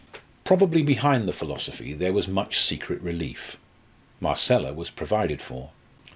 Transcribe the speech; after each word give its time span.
Probably 0.45 0.81
behind 0.81 1.27
the 1.27 1.31
philosophy 1.31 1.93
there 1.93 2.11
was 2.11 2.27
much 2.27 2.59
secret 2.59 2.99
relief. 3.01 3.57
Marcella 4.19 4.73
was 4.73 4.89
provided 4.89 5.43
for. 5.43 5.69